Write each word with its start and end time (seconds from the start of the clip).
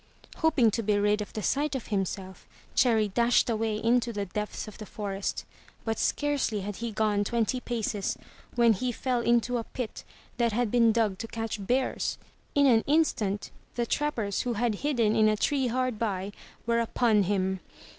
Hoping 0.37 0.71
to 0.71 0.81
be 0.81 0.97
rid 0.97 1.21
of 1.21 1.31
the 1.33 1.43
sight 1.43 1.75
of 1.75 1.85
himself, 1.89 2.47
Cherry 2.73 3.09
dashed 3.09 3.51
away 3.51 3.75
into 3.77 4.11
the 4.11 4.25
depths 4.25 4.67
of 4.67 4.79
the 4.79 4.87
forest. 4.87 5.45
But 5.85 5.99
scarcely 5.99 6.61
had 6.61 6.77
he 6.77 6.91
gone 6.91 7.23
twenty 7.23 7.59
paces 7.59 8.17
when 8.55 8.73
he 8.73 8.91
fell 8.91 9.19
into 9.21 9.59
a 9.59 9.63
pit 9.63 10.03
that 10.37 10.53
had 10.53 10.71
been 10.71 10.91
dug 10.91 11.19
to 11.19 11.27
catch 11.27 11.63
bears. 11.63 12.17
In 12.55 12.65
an 12.65 12.83
instant 12.87 13.51
the 13.75 13.85
trappers 13.85 14.41
who 14.41 14.53
had 14.53 14.73
hidden 14.81 15.15
in 15.15 15.29
a 15.29 15.37
tree 15.37 15.67
hard 15.67 15.99
by, 15.99 16.31
were 16.65 16.79
upon 16.79 17.21
him. 17.21 17.59